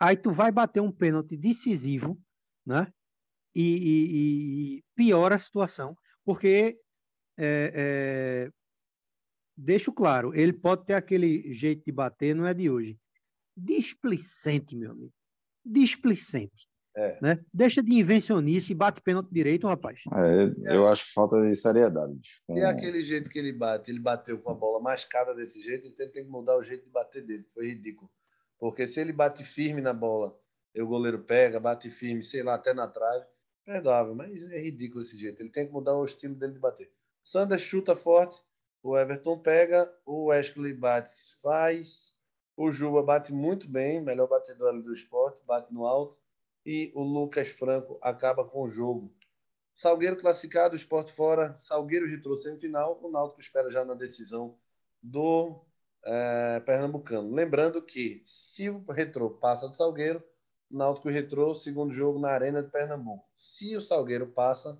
[0.00, 2.18] Aí tu vai bater um pênalti decisivo,
[2.66, 2.88] né?
[3.54, 6.78] E, e- e piora a situação, porque
[7.38, 8.50] é, é,
[9.56, 12.98] deixo claro, ele pode ter aquele jeito de bater, não é de hoje.
[13.56, 15.12] Displicente, meu amigo.
[15.64, 16.68] Displicente.
[16.96, 17.18] É.
[17.20, 17.44] Né?
[17.52, 20.00] Deixa de invencionice e bate pênalti direito, rapaz.
[20.12, 22.40] É, eu acho falta de seriedade.
[22.46, 25.60] Com- E é aquele jeito que ele bate, ele bateu com a bola mascada desse
[25.60, 27.44] jeito, então ele tem que mudar o jeito de bater dele.
[27.52, 28.08] Foi ridículo.
[28.60, 30.38] Porque se ele bate firme na bola,
[30.72, 33.24] e o goleiro pega, bate firme, sei lá, até na trave,
[33.64, 35.42] perdoável, mas é ridículo esse jeito.
[35.42, 36.90] Ele tem que mudar o estilo dele de bater.
[37.22, 38.42] Sanders chuta forte,
[38.82, 41.10] o Everton pega, o Wesley bate,
[41.42, 42.16] faz,
[42.56, 46.20] o Juba bate muito bem, melhor batedor ali do esporte, bate no alto,
[46.64, 49.12] e o Lucas Franco acaba com o jogo.
[49.74, 51.56] Salgueiro classificado, Esporte fora.
[51.58, 52.98] Salgueiro retrô semifinal.
[53.02, 54.56] O Náutico espera já na decisão
[55.02, 55.60] do
[56.04, 57.34] eh, Pernambucano.
[57.34, 60.22] Lembrando que se o retrô passa do Salgueiro,
[60.76, 63.24] Náutico e retrô, segundo jogo na Arena de Pernambuco.
[63.36, 64.78] Se o Salgueiro passa,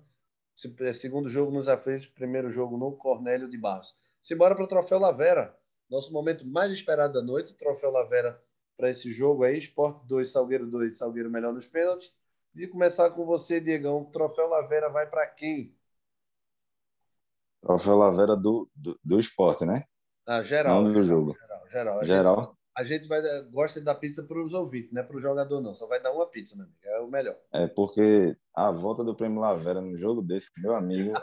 [0.79, 3.95] é, segundo jogo nos aflitos, primeiro jogo no Cornélio de Barros.
[4.21, 5.57] Simbora para o Troféu Lavera.
[5.89, 8.41] Nosso momento mais esperado da noite, Troféu Lavera
[8.75, 9.57] para esse jogo aí.
[9.57, 12.13] Esporte 2, Salgueiro 2, Salgueiro melhor nos pênaltis.
[12.53, 15.75] De começar com você, Diegão, o troféu Lavera vai para quem?
[17.61, 19.85] Troféu Lavera do, do, do esporte, né?
[20.25, 20.81] Ah, geral.
[20.81, 21.35] Não do jogo.
[21.37, 22.05] Geral, geral.
[22.05, 22.57] Geral.
[22.75, 25.61] A gente vai, gosta de dar pizza para os ouvintes, não é para o jogador,
[25.61, 25.73] não.
[25.73, 26.79] Só vai dar uma pizza, meu amigo.
[26.83, 27.37] É o melhor.
[27.53, 31.13] É porque a volta do Prêmio Lavera no jogo desse, meu amigo,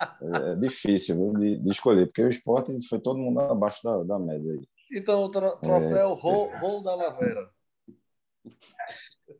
[0.00, 4.02] é, é difícil viu, de, de escolher, porque o esporte foi todo mundo abaixo da,
[4.04, 4.66] da média aí.
[4.92, 7.50] Então, o tro- troféu Rol, Rol da Lavera.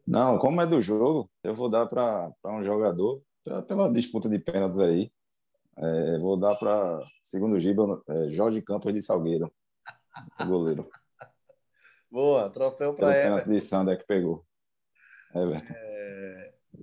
[0.06, 4.38] Não, como é do jogo, eu vou dar para um jogador, pela, pela disputa de
[4.38, 5.10] pênaltis aí.
[5.78, 9.50] É, vou dar para, segundo o Giba, é, Jorge Campos de Salgueiro,
[10.46, 10.88] goleiro.
[12.10, 13.50] Boa, troféu para pênalti Everton.
[13.52, 14.46] de Sander que pegou.
[15.34, 15.74] Everton.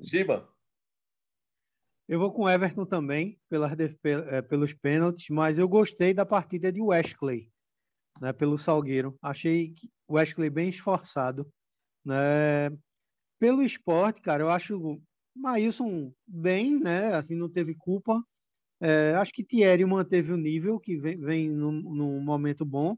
[0.01, 0.49] Giba.
[2.07, 6.71] Eu vou com o Everton também, pelas eh, pelos pênaltis, mas eu gostei da partida
[6.71, 7.49] de Wesley,
[8.19, 9.17] né, pelo Salgueiro.
[9.21, 11.49] Achei que o Wesley bem esforçado.
[12.05, 12.69] Né?
[13.39, 15.01] Pelo esporte, cara, eu acho o
[15.35, 17.15] Maílson bem, né?
[17.15, 18.21] Assim, não teve culpa.
[18.81, 22.97] Eh, acho que Thierry manteve o nível, que vem, vem num, num momento bom.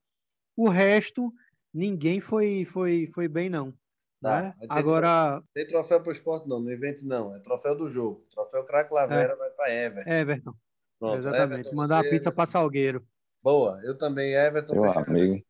[0.57, 1.31] O resto,
[1.75, 3.73] ninguém foi, foi, foi bem, não.
[4.21, 4.55] Tá, né?
[4.59, 6.59] ter Agora, Tem troféu para o esporte, não.
[6.59, 7.35] No evento, não.
[7.35, 8.25] É troféu do jogo.
[8.31, 10.09] Troféu Craque Lavera vai para Everton.
[10.09, 10.53] Everton,
[10.97, 11.59] Pronto, exatamente.
[11.59, 13.05] Everton, Mandar você- a pizza para Salgueiro.
[13.43, 13.79] Boa.
[13.83, 14.73] Eu também, Everton.
[14.73, 15.09] Meu fechado.
[15.11, 15.45] amigo.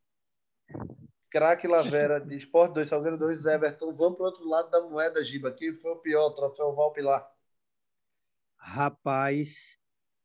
[1.30, 3.94] Craque Lavera de Esporte 2, Salgueiro 2, Everton.
[3.96, 5.52] Vamos para o outro lado da moeda, Giba.
[5.52, 6.30] Quem foi o pior?
[6.32, 7.30] Troféu Valpilar.
[8.58, 9.78] Rapaz,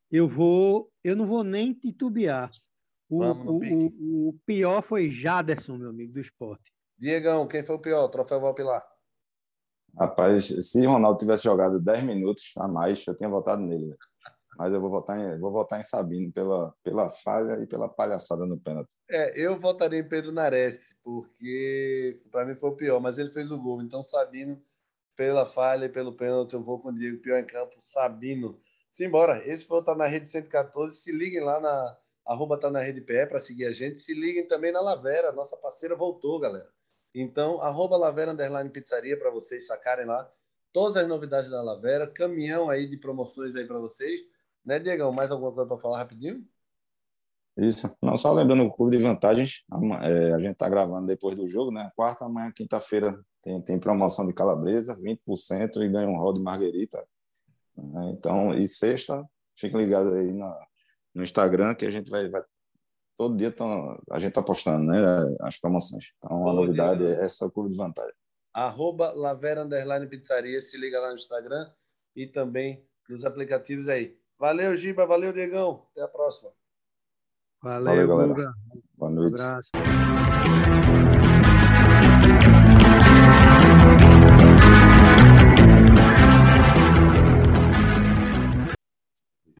[0.09, 2.49] eu vou, eu não vou nem titubear.
[3.11, 6.71] O, o, o, o pior foi Jaderson, meu amigo, do esporte.
[6.97, 8.07] Diegão, quem foi o pior?
[8.07, 8.81] Troféu Valpilar.
[9.99, 13.97] Rapaz, se Ronaldo tivesse jogado 10 minutos a mais, eu tinha votado nele.
[14.57, 18.45] Mas eu vou votar em, vou votar em Sabino pela, pela falha e pela palhaçada
[18.45, 18.89] no pênalti.
[19.09, 23.51] É, eu votaria em Pedro Nares, porque para mim foi o pior, mas ele fez
[23.51, 23.81] o gol.
[23.81, 24.61] Então, Sabino,
[25.17, 28.57] pela falha e pelo pênalti, eu vou com o Diego, pior em campo, Sabino.
[28.89, 30.95] Simbora, esse foi o Tá na Rede 114.
[30.95, 33.99] Se liguem lá na arroba Tá na Rede PE para seguir a gente.
[33.99, 36.69] Se liguem também na Lavera, nossa parceira voltou, galera.
[37.13, 40.31] Então, arroba Lavera Underline Pizzaria para vocês sacarem lá
[40.71, 44.21] todas as novidades da Lavera, caminhão aí de promoções aí para vocês.
[44.63, 45.11] Né, Diegão?
[45.11, 46.45] Mais alguma coisa para falar rapidinho?
[47.57, 47.95] Isso.
[48.01, 49.63] Não, só lembrando o clube de vantagens,
[50.03, 51.91] é, a gente está gravando depois do jogo, né?
[51.95, 57.05] Quarta, amanhã, quinta-feira, tem, tem promoção de calabresa, 20% e ganha um rol de marguerita.
[57.75, 58.13] né?
[58.17, 59.25] Então, e sexta,
[59.57, 60.57] fiquem ligados aí na,
[61.13, 62.29] no Instagram, que a gente vai.
[62.29, 62.43] vai-
[63.17, 64.97] todo dia tão, a gente está postando né,
[65.41, 66.05] as promoções.
[66.17, 68.13] Então, a novidade é essa, o clube de vantagem.
[68.53, 71.71] arroba Lavera Underline Pizzaria, se liga lá no Instagram
[72.15, 74.17] e também nos aplicativos aí.
[74.39, 75.85] Valeu, Giba, valeu, Diegão.
[75.91, 76.51] Até a próxima.
[77.61, 78.35] Valeu, Valeu.
[78.97, 79.39] Boa Um noite.
[79.39, 79.69] abraço.